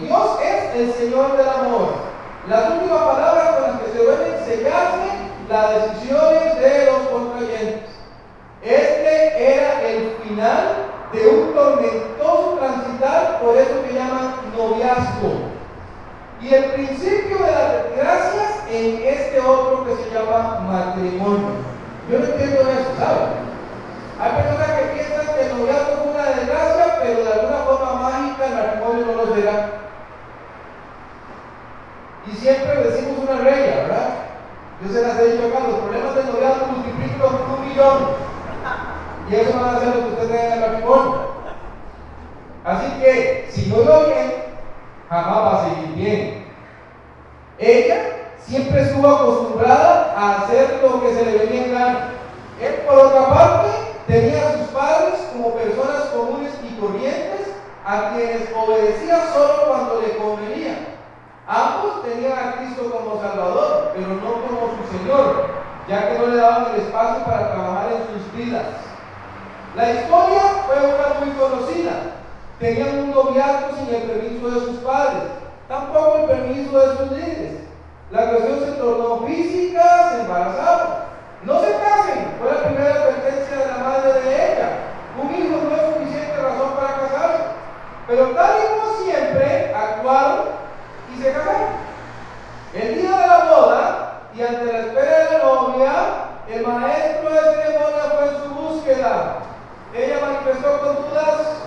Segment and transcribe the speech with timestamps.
[0.00, 1.92] Dios es el Señor del amor.
[2.48, 5.10] Las últimas palabras con las que se deben sellarse
[5.48, 7.90] las decisiones de los contrayentes.
[8.62, 10.68] Este era el final
[11.12, 15.50] de un tormentoso transitar, por eso que llaman noviazgo.
[16.40, 21.60] Y el principio de las desgracias en este otro que se llama matrimonio.
[22.10, 23.28] Yo no entiendo eso, ¿sabes?
[24.18, 27.99] Hay personas que piensan que el noviazgo es una desgracia, pero de alguna forma
[28.46, 29.70] el matrimonio no lo será.
[32.26, 34.08] Y siempre decimos una regla, ¿verdad?
[34.82, 37.98] Yo se las he dicho acá, los problemas del noviazgo multiplican por un millón.
[39.30, 41.30] Y eso van a ser lo que usted tenga en el matrimonio.
[42.64, 44.32] Así que, si no lo bien,
[45.08, 46.46] jamás va a seguir bien.
[47.58, 47.98] Ella
[48.38, 52.08] siempre estuvo acostumbrada a hacer lo que se le venía en gana.
[52.60, 53.68] Él, por otra parte,
[54.06, 56.09] tenía a sus padres como personas
[57.90, 60.94] a quienes obedecía solo cuando le convenía.
[61.48, 65.46] Ambos tenían a Cristo como Salvador, pero no como su Señor,
[65.88, 68.66] ya que no le daban el espacio para trabajar en sus vidas.
[69.74, 71.92] La historia fue una muy conocida.
[72.60, 75.24] Tenían un noviazgo sin el permiso de sus padres,
[75.66, 77.60] tampoco el permiso de sus líderes.
[78.12, 81.10] La relación se tornó física, se embarazaron.
[81.42, 84.68] No se casen, fue la primera advertencia de la madre de ella.
[85.20, 86.99] Un hijo no es suficiente razón para.
[88.10, 90.46] Pero tal y como siempre, actuaron
[91.14, 91.68] y se casaron.
[92.74, 95.92] El día de la boda y ante la espera de la novia,
[96.48, 99.36] el maestro de ceremonia fue en su búsqueda.
[99.94, 101.62] Ella manifestó con dudas.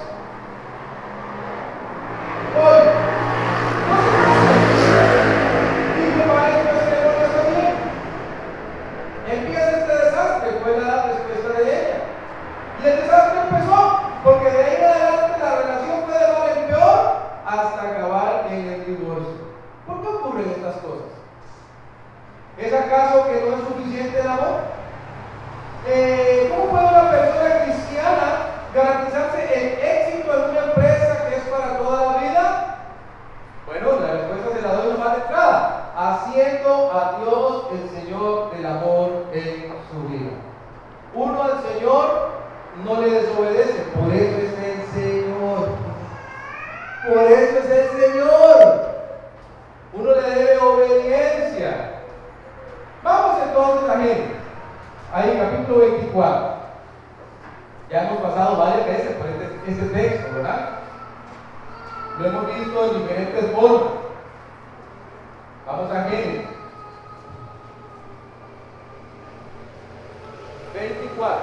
[55.63, 56.53] capítulo 24.
[57.89, 60.79] Ya hemos pasado varias veces por este, este texto, ¿verdad?
[62.19, 63.93] Lo hemos visto en diferentes formas.
[65.65, 66.47] Vamos a Génesis.
[70.73, 71.41] 24.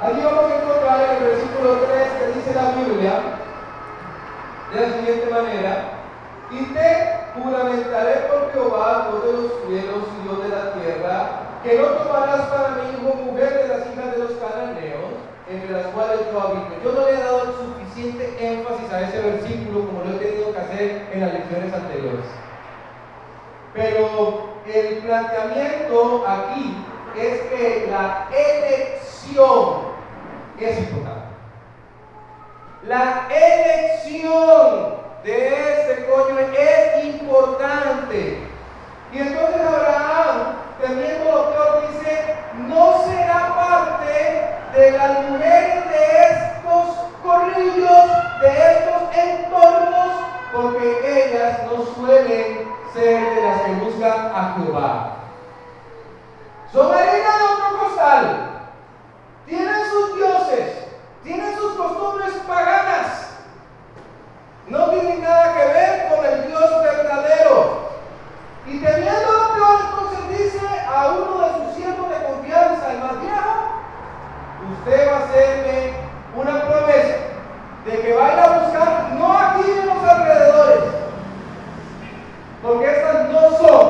[0.00, 3.20] Aquí vamos a encontrar el versículo 3 que dice la Biblia
[4.72, 5.91] de la siguiente manera.
[6.52, 11.30] Y te juramentaré por Jehová, Dios de los cielos y Dios de la tierra,
[11.62, 15.12] que no tomarás para mi hijo mujer de las hijas de los cananeos,
[15.48, 16.74] entre las cuales yo habito.
[16.84, 20.52] Yo no le he dado el suficiente énfasis a ese versículo como lo he tenido
[20.52, 22.26] que hacer en las lecciones anteriores.
[23.72, 26.76] Pero el planteamiento aquí
[27.16, 29.92] es que la elección
[30.58, 31.26] es importante.
[32.86, 38.48] La elección de este coño es importante.
[39.12, 42.36] Y entonces Abraham, teniendo doctor, dice,
[42.68, 48.06] no será parte de las mujeres de estos corrillos,
[48.40, 50.14] de estos entornos,
[50.52, 55.16] porque ellas no suelen ser de las que buscan a Jehová.
[56.72, 58.50] Son harina de otro costal,
[59.46, 60.86] tienen sus dioses,
[61.22, 63.31] tienen sus costumbres paganas
[64.68, 67.92] no tiene nada que ver con el Dios verdadero.
[68.66, 73.20] Y teniendo a Dios, entonces dice a uno de sus siervos de confianza, el más
[73.20, 73.52] viejo,
[74.78, 75.94] usted va a hacerme
[76.36, 77.16] una promesa
[77.84, 80.84] de que va a buscar, no aquí en los alrededores,
[82.62, 83.81] porque estas no son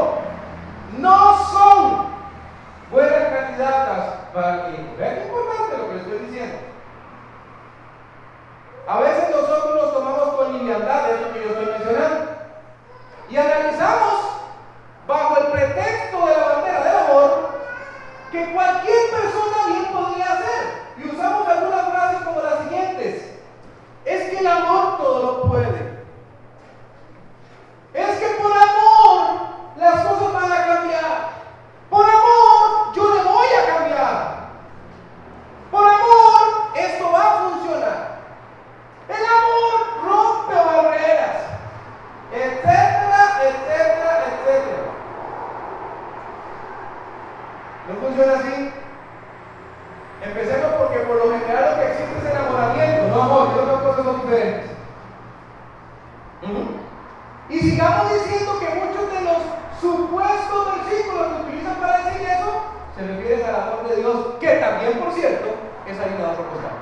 [57.49, 59.43] Y sigamos diciendo que muchos de los
[59.79, 62.63] supuestos versículos que utilizan para decir eso
[62.97, 65.51] se refieren al amor de Dios, que también, por cierto,
[65.87, 66.77] es ayudado por costado.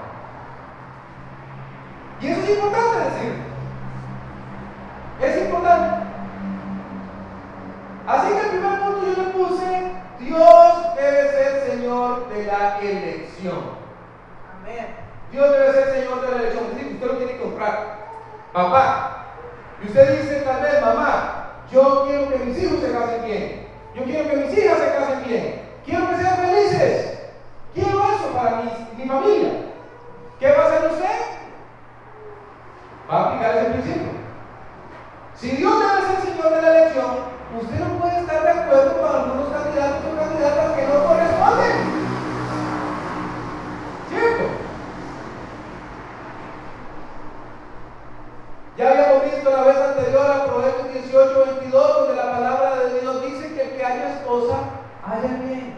[2.20, 3.34] Y eso es importante decir.
[5.20, 6.06] Es importante.
[8.06, 13.80] Así que el primer punto yo le puse, Dios debe ser Señor de la elección.
[14.60, 14.86] Amén.
[15.32, 16.80] Dios debe ser Señor de la elección.
[17.00, 17.96] Es usted lo tiene que comprar.
[18.52, 19.24] Papá,
[19.82, 23.66] y usted dice tal vez, mamá, yo quiero que mis hijos se casen bien.
[23.94, 25.62] Yo quiero que mis hijas se casen bien.
[25.86, 27.20] Quiero que sean felices.
[27.72, 29.50] Quiero eso para mi, mi familia.
[30.38, 31.20] ¿Qué va a hacer usted?
[33.10, 34.10] Va a aplicar ese principio.
[35.36, 37.10] Si Dios debe ser Señor de la elección,
[37.62, 41.76] usted no puede estar de acuerdo con algunos candidatos o candidatas que no corresponden.
[44.10, 44.60] ¿Cierto?
[48.80, 53.24] Ya habíamos visto la vez anterior a Proverbios 18, 22, donde la palabra de Dios
[53.26, 54.56] dice que el que haya esposa,
[55.04, 55.74] haya bien.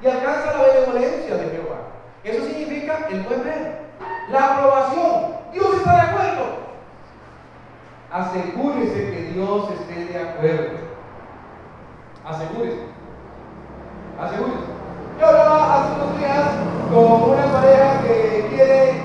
[0.00, 1.76] Y alcanza la benevolencia de Jehová.
[2.24, 3.78] Eso significa el buen ver.
[4.30, 5.36] La aprobación.
[5.52, 6.44] Dios está de acuerdo.
[8.10, 10.78] Asegúrese que Dios esté de acuerdo.
[12.24, 12.86] Asegúrese.
[14.18, 14.64] Asegúrese.
[15.20, 16.48] Yo hablaba hace unos días
[16.90, 19.02] con una pareja que quiere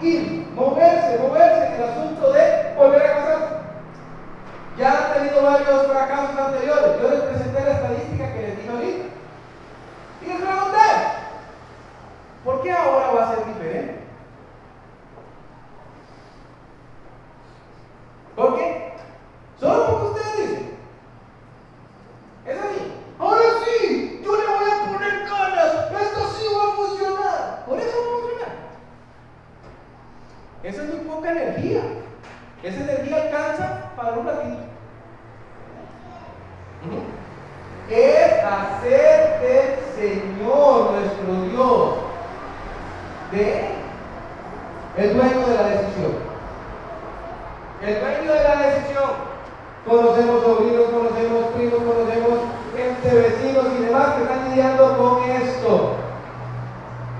[0.00, 3.54] ir, moverse, moverse en el asunto de volver a casarse.
[4.78, 7.00] Ya han tenido varios fracasos anteriores.
[7.00, 9.04] Yo les presenté la estadística que les dije ahorita.
[10.22, 10.78] Y les pregunté,
[12.44, 14.04] ¿por qué ahora va a ser diferente?
[18.36, 18.92] ¿Por qué?
[19.60, 20.78] Solo porque ustedes dicen.
[22.46, 22.92] Es así.
[23.18, 25.74] Ahora sí, yo le voy a poner ganas.
[26.02, 27.64] Esto sí va a funcionar.
[27.66, 28.54] Por eso va a funcionar.
[30.62, 31.82] Esa es muy poca energía.
[32.62, 34.58] Esa energía alcanza para un ratito.
[37.88, 41.94] Es hacer del Señor nuestro Dios
[43.32, 43.74] de
[44.96, 46.12] el dueño de la decisión.
[47.82, 49.10] El dueño de la decisión.
[49.86, 52.38] Conocemos sobrinos, conocemos primos, conocemos
[52.74, 55.96] gente, vecinos y demás que están lidiando con esto.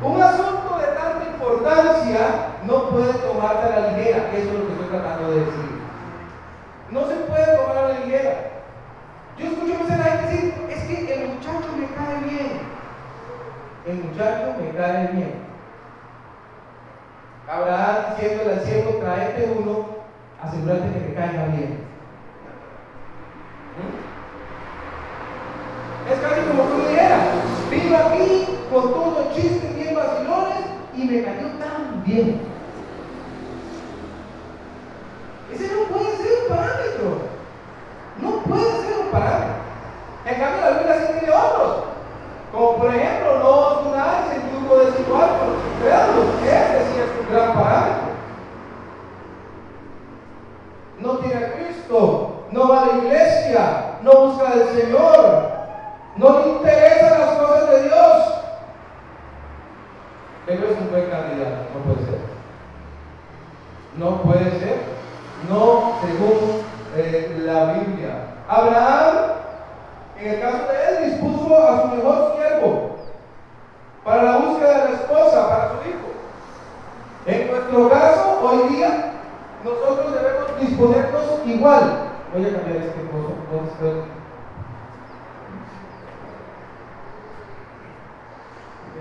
[0.03, 2.21] Un asunto de tanta importancia
[2.67, 5.83] no puede tomarse a la ligera, eso es lo que estoy tratando de decir.
[6.91, 8.51] No se puede tomar a la ligera.
[9.37, 12.61] Yo escucho a veces a la gente decir, es que el muchacho me cae bien.
[13.87, 15.35] El muchacho me cae bien.
[17.47, 19.89] Abraham diciéndole al siervo, traete uno,
[20.43, 21.85] asegúrate que te caiga bien.
[23.77, 24.15] ¿Mm?
[26.11, 27.29] Es casi como tú dijeras,
[27.71, 30.65] vino aquí con todos los chistes bien vacilones
[30.95, 32.41] y me cayó tan bien.
[35.53, 37.09] Ese no puede ser un parámetro.
[38.23, 39.55] No puede ser un parámetro.
[40.25, 41.85] En cambio, la Biblia sí tiene otros.
[42.51, 43.74] Como por ejemplo, no
[46.45, 48.15] Ese sí es un gran parámetro.
[51.01, 55.49] No tiene a Cristo, no va a la iglesia, no busca al Señor,
[56.17, 58.35] no le interesan las cosas de Dios.
[60.47, 62.21] Pero es un buen candidato, no puede ser.
[63.97, 64.79] No puede ser,
[65.49, 66.63] no según
[66.97, 68.11] eh, la Biblia.
[68.49, 69.15] Abraham,
[70.21, 72.95] en el caso de él, dispuso a su mejor siervo
[74.05, 76.05] para la búsqueda de la esposa, para su hijo.
[77.27, 79.13] En nuestro caso, hoy día,
[79.65, 81.83] nosotros debemos disponernos igual.
[82.33, 84.07] Voy a cambiar este coso.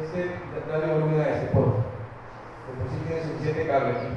[0.04, 0.40] Este,
[0.72, 1.64] dale volumen a ese, por
[2.66, 4.08] Porque si tiene suficiente cable aquí.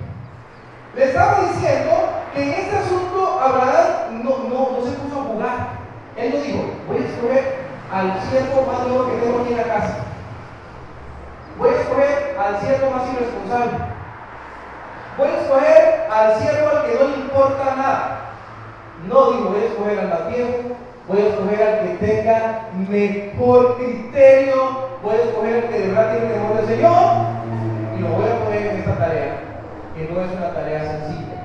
[0.95, 1.93] Le estaba diciendo
[2.35, 5.69] que en este asunto Abraham no, no, no se puso a jugar.
[6.17, 7.57] Él no dijo, voy a escoger
[7.93, 9.97] al siervo más nuevo que tengo aquí en la casa.
[11.59, 13.96] Voy a escoger al siervo más irresponsable.
[15.17, 18.21] Voy a escoger al siervo al que no le importa nada.
[19.09, 20.77] No digo, voy a escoger al más viejo,
[21.09, 26.13] voy a escoger al que tenga mejor criterio, voy a escoger al que de verdad
[26.13, 27.37] tiene temor del Señor
[27.97, 29.41] y lo voy a poner en esta tarea,
[29.95, 31.37] que no es una tarea sencilla.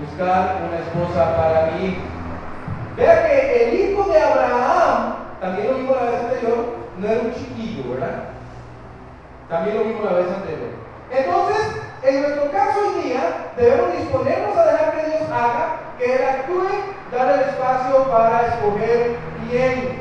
[0.00, 2.02] Buscar una esposa para mi hijo.
[2.96, 6.64] Vea que el hijo de Abraham, también lo vimos la vez anterior,
[6.98, 8.24] no era un chiquillo, ¿verdad?
[9.48, 10.70] También lo vimos la vez anterior.
[11.10, 16.24] Entonces, en nuestro caso hoy día, debemos disponernos a dejar que Dios haga, que Él
[16.24, 16.66] actúe,
[17.12, 19.16] dar el espacio para escoger
[19.50, 20.00] bien.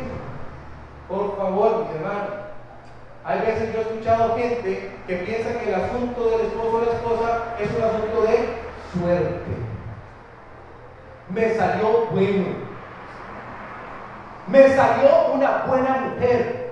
[1.10, 2.30] Por favor, mis hermanos.
[3.26, 6.92] Hay veces yo he escuchado gente que piensa que el asunto del esposo o la
[6.92, 8.50] esposa es un asunto de
[8.94, 9.52] suerte.
[11.30, 12.46] Me salió bueno.
[14.48, 16.72] Me salió una buena mujer.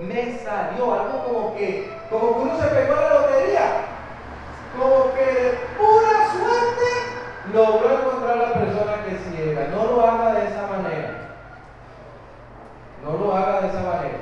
[0.00, 3.93] Me salió algo como que, como que uno se pegó a la lotería
[4.78, 6.88] como que de pura suerte
[7.52, 9.56] logró encontrar la persona que sí.
[9.74, 11.10] No lo haga de esa manera.
[13.04, 14.18] No lo haga de esa manera.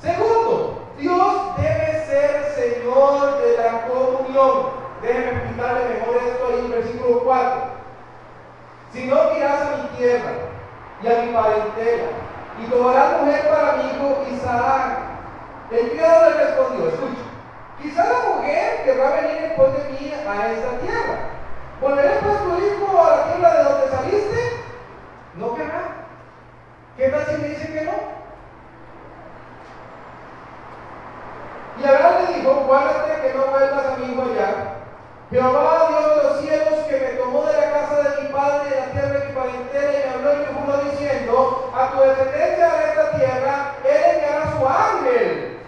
[0.00, 4.86] Segundo, Dios debe ser Señor de la comunión.
[5.02, 7.62] Déjeme explicarle mejor esto ahí en versículo 4.
[8.92, 10.32] Si no miras a mi tierra
[11.02, 12.08] y a mi parentela,
[12.58, 14.98] y tomarás mujer para mi hijo Isaac.
[15.70, 17.25] El criado le respondió, escucha.
[17.80, 21.18] Quizá la mujer que va a venir después de mí a esta tierra.
[21.80, 24.52] ¿Volveré pues tu hijo a la tierra de donde saliste?
[25.34, 25.82] No querrá.
[26.96, 27.92] ¿Qué tal si me dice que no?
[31.78, 34.72] Y Abraham le dijo, guárdate que no vuelvas amigo allá.
[35.30, 38.80] Jehová, Dios de los cielos, que me tomó de la casa de mi padre, de
[38.80, 42.72] la tierra de mi parentela, y me habló y me juró diciendo, a tu descendencia
[42.72, 45.58] de esta tierra, él enviará su ángel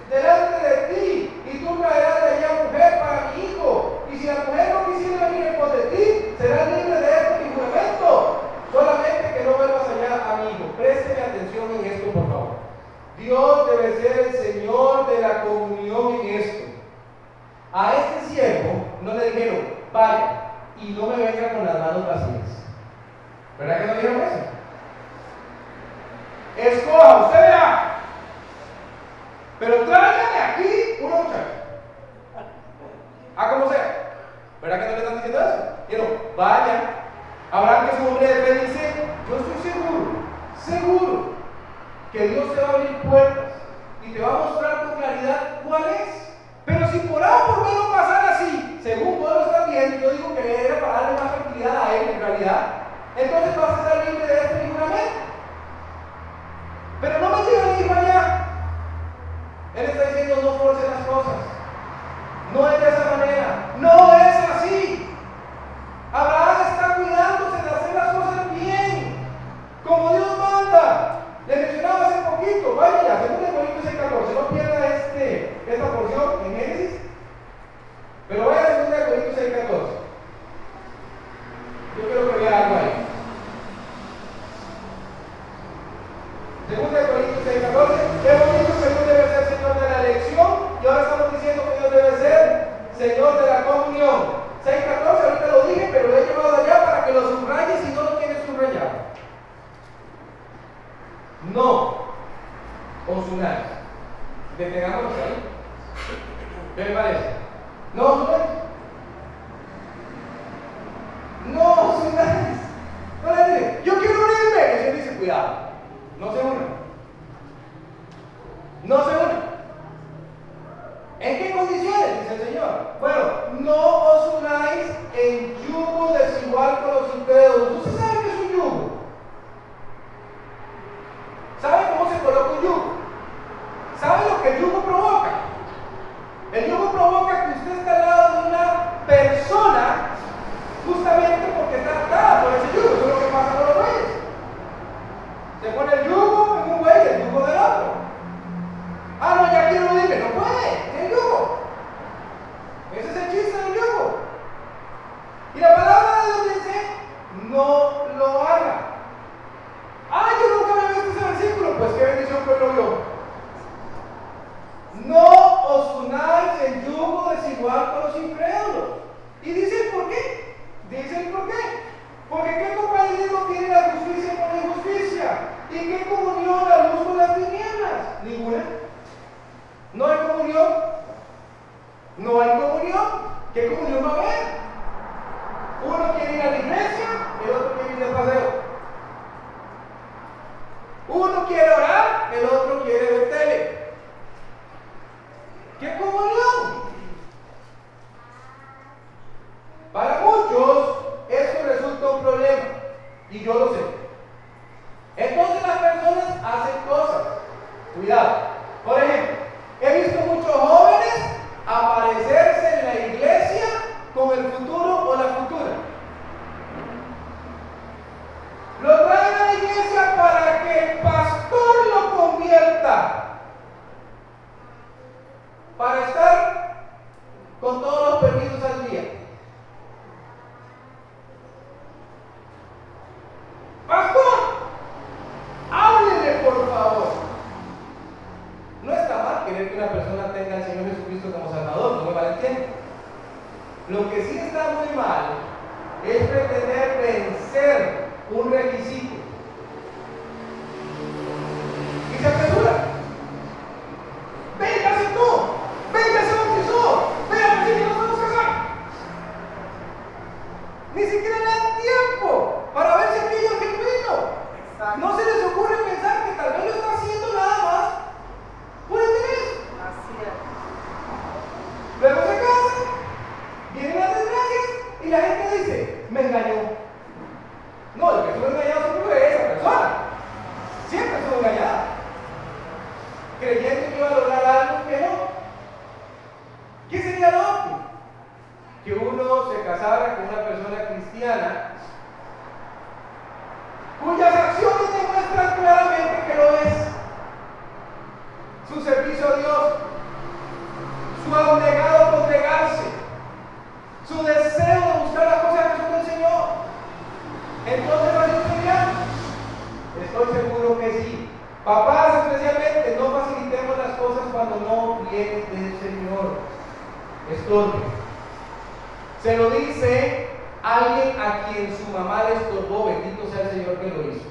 [321.53, 324.29] quien su mamá le estorbó, bendito sea el Señor que lo hizo.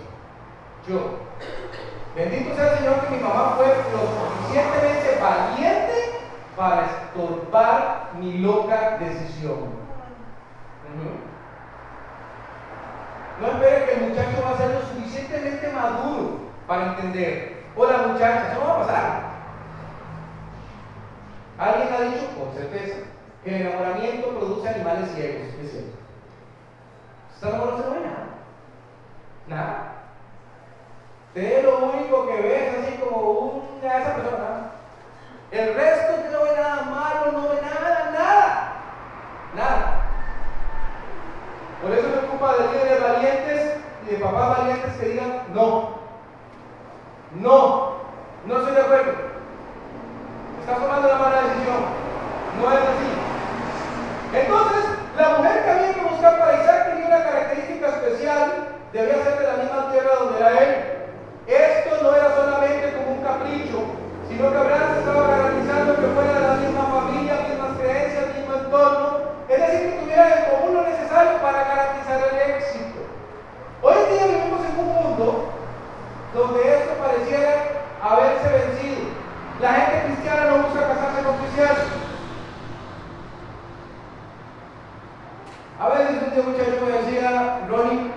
[0.88, 1.28] Yo.
[2.16, 4.02] Bendito sea el Señor que mi mamá fue lo
[4.38, 6.20] suficientemente valiente
[6.56, 9.78] para estorbar mi loca decisión.
[13.40, 17.66] No espere que el muchacho va a ser lo suficientemente maduro para entender.
[17.76, 19.22] Hola muchacha, eso no va a pasar.
[21.60, 22.98] Alguien ha dicho con certeza
[23.44, 25.48] que el enamoramiento produce animales ciegos.
[25.64, 25.97] Es cierto.
[27.38, 28.26] ¿Está enamorado no se ve nada?
[29.48, 29.94] Nada.
[31.28, 33.22] Usted lo único que ve es así como
[33.80, 34.58] una de esas personas.
[35.52, 38.74] El resto usted no ve nada malo, no ve nada, nada.
[39.56, 40.02] Nada.
[41.84, 45.90] Por eso me ocupa de líderes valientes y de papás valientes que digan no.
[47.36, 47.98] No.
[48.48, 49.12] No estoy de acuerdo.
[50.60, 51.86] Estás tomando la mala decisión.
[52.60, 53.28] No es así.
[54.34, 54.86] Entonces,
[55.18, 58.68] la mujer que había que buscar para Isaac tenía una característica especial.
[58.94, 60.76] Debía ser de la misma tierra donde era él.
[61.48, 63.80] Esto no era solamente como un capricho,
[64.28, 68.54] sino que Abraham se estaba garantizando que fuera de la misma familia, mismas creencias, mismo
[68.54, 69.08] entorno.
[69.50, 73.00] Es decir, que tuviera en común lo necesario para garantizar el éxito.
[73.82, 75.50] Hoy en día vivimos en un mundo
[76.34, 77.54] donde esto pareciera
[78.04, 79.08] haberse vencido.
[79.62, 81.98] La gente cristiana no busca casarse con cristianos.
[85.80, 88.12] A veces un día un muchacho me decía, Ronnie,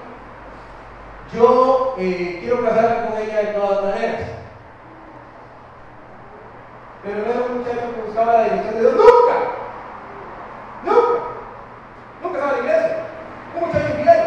[1.34, 4.22] yo eh, quiero casarme con ella de todas maneras.
[7.02, 8.94] Pero no era un muchacho que buscaba la dirección de Dios.
[8.94, 9.36] ¡Nunca!
[10.84, 11.20] ¡Nunca!
[12.22, 12.96] Nunca estaba en la iglesia.
[13.54, 14.20] Un muchacho infiel.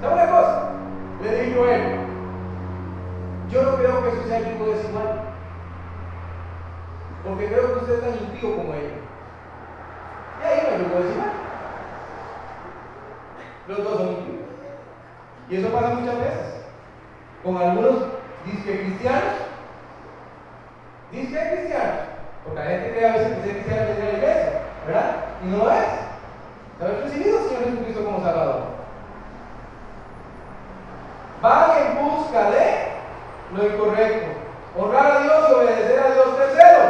[0.00, 0.68] ¿Sabe una cosa?
[1.22, 2.00] Le digo a él,
[3.50, 4.10] yo no creo que
[4.60, 5.20] algo desigual.
[7.24, 8.96] Porque creo que usted es tan impío como ella.
[10.40, 11.32] Y ahí no hay algo desigual.
[13.68, 14.40] Los dos son impíos.
[15.48, 16.64] Y eso pasa muchas veces.
[17.42, 18.04] Con algunos
[18.44, 19.34] disque cristianos.
[21.12, 21.96] Disque cristianos.
[22.44, 25.16] Porque la gente cree a veces que ser cristiano es ir a la iglesia, ¿verdad?
[25.44, 25.86] Y no lo es.
[26.78, 28.62] ¿Sabes recibido al Señor Jesucristo como Salvador?
[31.42, 32.90] Van en busca de
[33.54, 34.40] lo incorrecto.
[34.76, 36.36] Honrar a Dios y obedecer a Dios.
[36.36, 36.80] Tercero,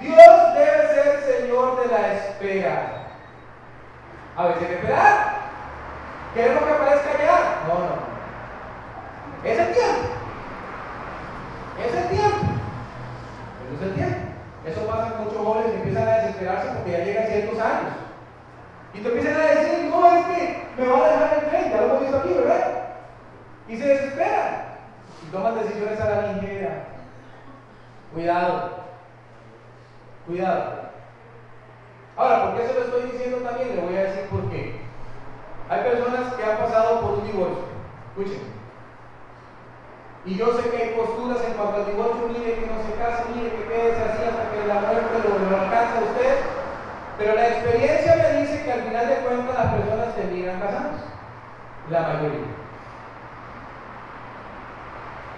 [0.00, 2.92] Dios debe ser Señor de la espera.
[4.36, 5.38] A veces hay que esperar.
[6.34, 7.62] Queremos que aparezca ya.
[7.66, 9.48] No, no.
[9.48, 10.08] Es el tiempo.
[11.84, 12.46] Es el tiempo.
[13.62, 14.28] Pero es el tiempo.
[14.66, 17.92] Eso pasa con muchos jóvenes que empiezan a desesperarse porque ya llegan ciertos años.
[18.94, 21.76] Y te empiezan a decir, no, es que me va a dejar el tren, ya
[21.76, 22.88] lo hemos visto aquí, ¿verdad?
[23.68, 24.64] Y se desesperan.
[25.22, 26.84] Y toman decisiones a la ligera.
[28.12, 28.70] Cuidado.
[30.26, 30.78] Cuidado.
[32.16, 33.76] Ahora, ¿por qué se lo estoy diciendo también?
[33.76, 34.80] Le voy a decir por qué.
[35.68, 37.64] Hay personas que han pasado por un divorcio.
[38.10, 38.57] Escuchen.
[40.28, 43.24] Y yo sé que hay posturas en cuanto al divorcio, mire que no se case,
[43.34, 46.36] mire que quede así hasta que la muerte lo, lo alcanza a usted.
[47.16, 51.04] Pero la experiencia me dice que al final de cuentas las personas terminan casándose.
[51.88, 52.46] La mayoría.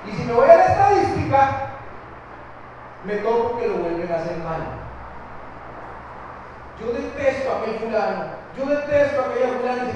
[0.09, 0.61] Y si me voy a
[1.31, 1.71] práctica
[3.05, 4.61] me toco que lo vuelven a hacer mal.
[6.81, 8.25] Yo detesto a aquel fulano,
[8.57, 9.93] yo detesto a aquella fulana y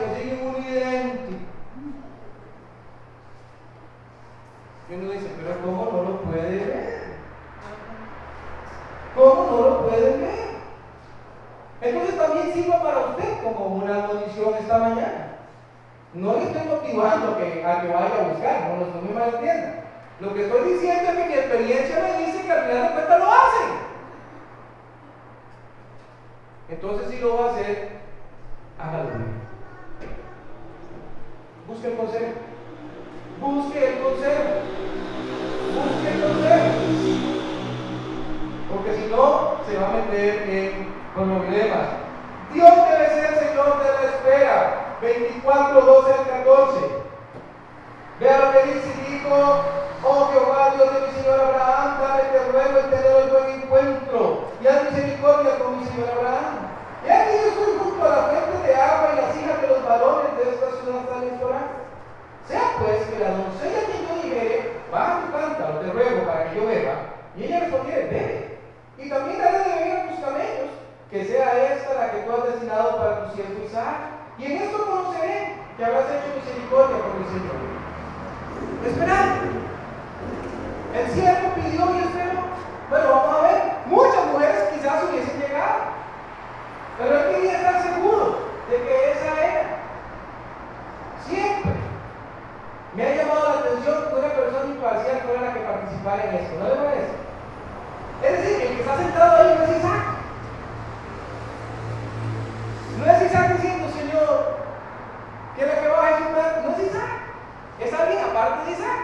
[107.80, 109.00] es alguien aparte de Isaac.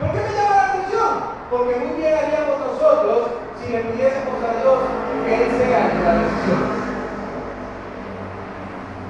[0.00, 1.12] ¿Por qué me llama la atención?
[1.50, 4.78] Porque muy bien haríamos nosotros si le pidiésemos a Dios
[5.24, 6.62] que Él sea la decisión.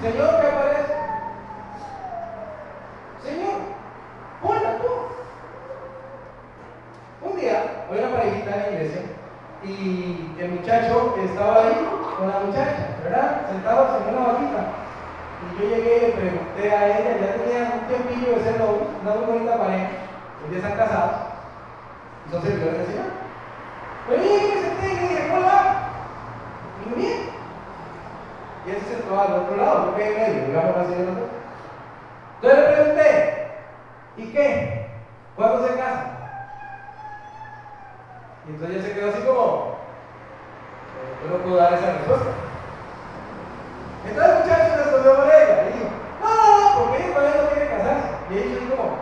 [0.03, 0.95] Señor, ¿qué aparece?
[3.25, 3.57] Señor,
[4.43, 4.89] ponla tú.
[7.29, 9.03] Un día, voy a una parejita en la iglesia
[9.65, 13.47] y el muchacho estaba ahí con la muchacha, ¿verdad?
[13.51, 14.63] Sentados en una vaquita.
[15.43, 18.87] Y yo llegué y le pregunté a ella, ya tenía un tiempillo de ser novio,
[19.03, 19.89] una muy bonita pareja,
[20.41, 21.17] ellos ya están casados,
[22.27, 23.07] y son servidores del Señor.
[24.09, 25.89] Pero yo llegué y me senté y le dije, ¿cómo va?
[26.85, 27.21] Y muy bien.
[28.67, 31.31] Y él se sentó al otro lado, yo quedé en medio, digamos así de nosotros.
[32.37, 33.49] Entonces le pregunté,
[34.17, 34.91] ¿y qué?
[35.37, 36.17] ¿Cuándo se casan?
[38.47, 39.77] Y entonces ella se quedó así como,
[41.23, 42.31] yo no puedo dar esa respuesta.
[44.07, 47.51] Entonces el muchacho respondió por ella y dijo, no, no, no, porque ella todavía no
[47.51, 48.09] quiere casarse.
[48.31, 48.97] Y ella dijo como,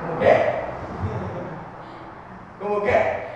[0.00, 0.56] ¿cómo qué?
[2.60, 3.26] ¿Cómo qué?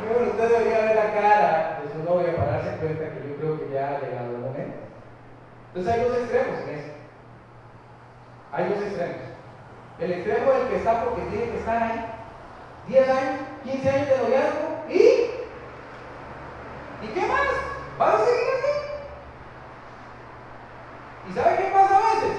[0.00, 3.36] Y bueno, usted debería ver la cara de su novia para darse cuenta que yo
[3.36, 4.78] creo que ya ha llegado el momento.
[5.68, 6.92] Entonces hay dos extremos en eso.
[8.52, 9.36] Hay dos extremos.
[9.98, 12.06] El extremo del que está porque tiene que estar ahí.
[12.88, 15.00] 10 años, 15 años de noviazgo y.
[17.02, 17.48] ¿Y qué más?
[17.98, 18.72] ¿Vas a seguir así?
[21.28, 22.36] ¿Y sabe qué pasa a veces?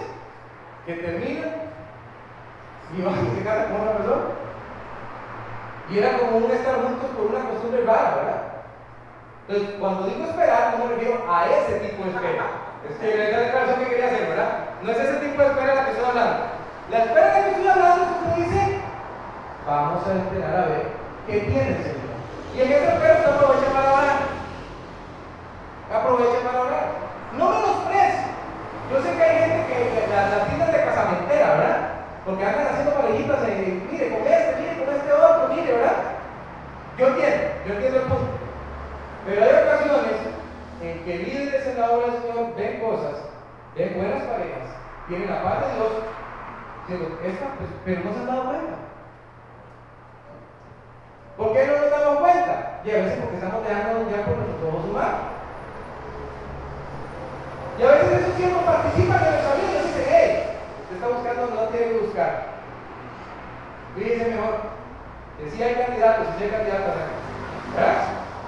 [0.86, 1.48] Que termina
[2.96, 4.24] y van a se casa con otra persona.
[5.90, 8.44] Y era como un estar juntos por una costumbre rara, ¿verdad?
[9.48, 12.46] Entonces, cuando digo esperar, no me refiero a ese tipo de espera.
[12.88, 14.50] Es la declaración que quería hacer, ¿verdad?
[14.82, 16.38] No es ese tipo de espera de la que estoy hablando.
[16.90, 18.80] La espera de la que estoy hablando es que dice,
[19.68, 20.84] vamos a esperar a ver
[21.28, 22.08] qué tiene el Señor.
[22.56, 24.18] Y en ese espera usted aprovecha para orar.
[25.94, 26.86] Aprovecha para orar.
[27.38, 28.28] No menosprecie.
[28.92, 31.78] Yo sé que hay gente que las, las tiendas de casamentera, ¿verdad?
[32.24, 35.98] Porque andan haciendo parejitas de, mire, con este, mire, con este otro, mire, ¿verdad?
[36.98, 38.32] Yo entiendo, yo entiendo el punto.
[39.26, 40.18] Pero hay ocasiones
[40.82, 43.16] en que líderes en la obra del Señor ven cosas,
[43.76, 44.70] ven buenas parejas,
[45.08, 45.92] tienen la paz de Dios,
[46.88, 48.76] diciendo, esta, pues, pero no se han dado cuenta.
[51.38, 52.82] ¿Por qué no nos damos cuenta?
[52.84, 55.22] Y a veces porque estamos dejando ya por nuestros ojos humanos.
[57.78, 60.44] Y a veces esos tiempos participan en nuestra vida y dicen, hey,
[60.90, 62.58] te está buscando no tiene que buscar.
[63.96, 64.56] Fíjense mejor.
[65.38, 66.94] Que si hay candidatos, si hay candidatos
[67.76, 68.02] ¿Verdad?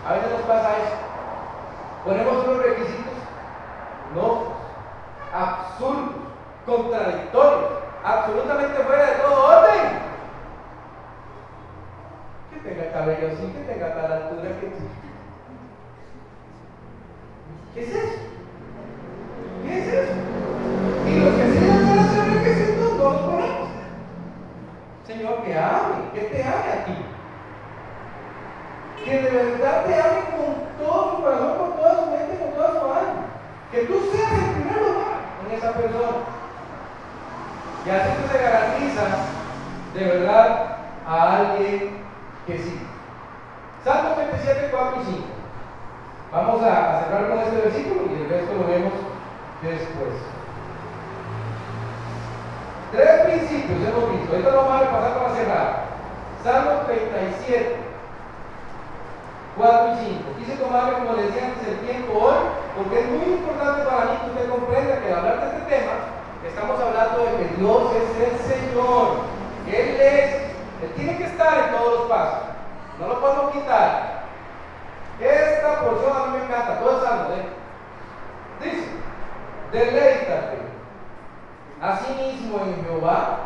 [0.08, 1.09] A veces nos pasa eso.
[2.10, 3.14] Ponemos unos requisitos
[4.16, 4.48] no
[5.32, 6.16] absurdos,
[6.66, 7.70] contradictorios,
[8.04, 10.00] absolutamente fuera de todo orden.
[12.52, 14.72] Que tenga cabello así, que tenga tal altura, que...
[17.76, 18.20] ¿Qué es eso?
[19.68, 20.14] ¿Qué es eso?
[21.06, 23.70] Y los que se dan a hacer requisitos no los ponemos.
[25.06, 27.06] Señor, que hable, que te hable a ti.
[29.06, 31.69] Que de verdad te hable con todo tu corazón,
[33.72, 36.18] que tú seas el primer lugar en esa persona.
[37.86, 39.18] Y así tú te garantizas
[39.94, 40.78] de verdad
[41.08, 41.98] a alguien
[42.48, 42.80] que sí.
[43.84, 45.26] Salmo 37, 4 y 5.
[46.32, 48.94] Vamos a cerrar con este versículo y el resto lo vemos
[49.62, 50.14] después.
[52.92, 54.36] Tres principios hemos visto.
[54.36, 55.86] Esto lo vamos a repasar para cerrar.
[56.44, 57.76] Salmo 37,
[59.58, 60.24] 4 y 5.
[60.40, 62.38] Quise tomarme, como les decía antes, el tiempo hoy,
[62.80, 65.92] porque es muy importante para mí que usted comprenda que al hablar de este tema,
[66.48, 69.08] estamos hablando de que Dios es el Señor.
[69.68, 70.34] Él es,
[70.82, 72.40] Él tiene que estar en todos los pasos.
[72.98, 74.24] No lo podemos quitar.
[75.20, 77.50] Esta porción a mí me encanta, todo salmo, ¿eh?
[78.64, 78.88] Dice,
[79.74, 80.60] deleítate
[81.82, 83.40] asimismo en Jehová,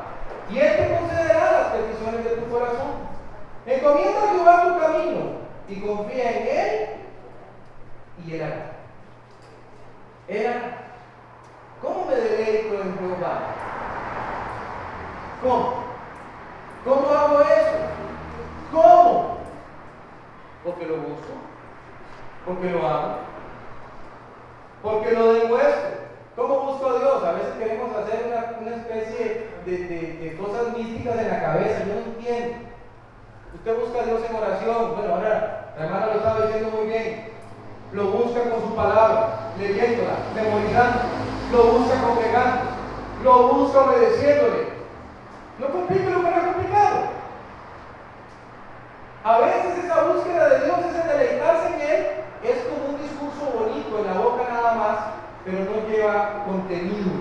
[0.52, 3.04] y Él te concederá las peticiones de tu corazón.
[3.66, 5.22] Encomienda a Jehová tu camino
[5.68, 6.90] y confía en Él,
[8.28, 8.73] y Él hará.
[10.30, 10.84] Hará.
[11.82, 13.40] ¿Cómo me deleito en Jehová?
[15.42, 15.84] ¿Cómo?
[16.86, 17.78] ¿Cómo hago eso?
[18.72, 19.38] ¿Cómo?
[20.64, 21.34] Porque lo busco,
[22.46, 23.16] porque lo amo,
[24.82, 26.04] porque lo demuestro.
[26.36, 27.24] ¿Cómo busco a Dios?
[27.24, 28.26] A veces queremos hacer
[28.62, 32.58] una, especie de, cosas místicas en la cabeza, yo no entiendo.
[33.54, 37.30] Usted busca a Dios en oración, bueno, ahora la hermana lo estaba diciendo muy bien.
[37.92, 41.00] Lo busca con su palabra, leyéndola, memorizando,
[41.52, 42.62] lo busca congregando,
[43.24, 44.74] lo busca obedeciéndole.
[45.60, 46.98] No complique lo que no es complicado.
[49.24, 52.08] A veces esa búsqueda de Dios, ese deleitarse en Él,
[52.44, 54.98] es como un discurso bonito en la boca nada más,
[55.46, 57.12] pero no lleva contenido.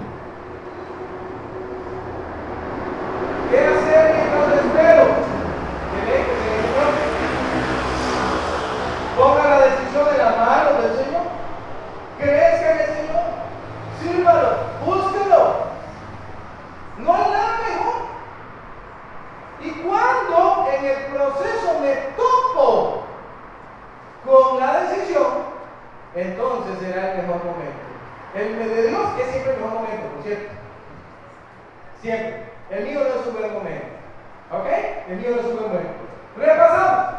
[3.51, 5.33] ¿Qué hacer mientras lo espero?
[9.16, 11.23] Ponga la decisión de la mano del Señor.
[12.18, 13.23] Crezca en el Señor.
[14.01, 14.57] Sírvalo.
[14.87, 15.55] Búsquelo.
[16.98, 17.94] No hay nada mejor.
[19.61, 23.02] Y cuando en el proceso me topo
[24.24, 25.26] con la decisión,
[26.14, 27.83] entonces será el mejor momento.
[28.35, 30.52] El de Dios es siempre el mejor momento, por cierto.
[32.00, 32.52] Siempre.
[32.70, 33.87] El mío no es un buen momento.
[34.50, 34.66] ¿Ok?
[35.09, 35.92] El mío no es un buen momento.
[36.37, 37.14] Repasamos.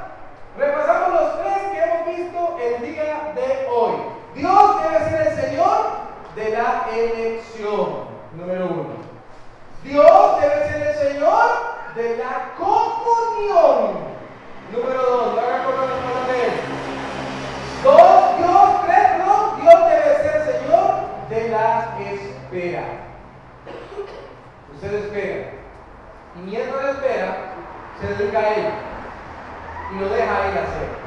[0.58, 3.94] Repasamos los tres que hemos visto el día de hoy.
[4.36, 5.78] Dios debe ser el Señor
[6.36, 8.06] de la elección.
[8.34, 8.93] Número uno.
[9.84, 11.50] Dios debe ser el Señor
[11.96, 14.14] de la comunión.
[14.72, 15.38] Número dos.
[15.38, 16.54] Haga con la de él.
[17.84, 19.58] Dos, Dios, tres, no.
[19.62, 20.94] Dios debe ser Señor
[21.30, 22.84] de la espera.
[24.74, 25.52] Usted espera.
[26.36, 27.38] Y mientras espera,
[28.00, 28.66] se dedica a Él.
[29.94, 31.03] Y lo deja a Él hacer.